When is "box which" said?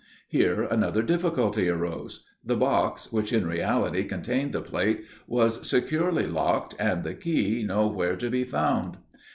2.55-3.31